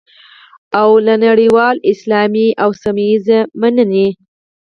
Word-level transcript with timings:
او 0.79 0.89
نړیوالې، 1.25 1.85
اسلامي 1.91 2.47
او 2.63 2.69
سیمه 2.81 3.03
ییزې 3.09 3.39
مننې 3.59 4.07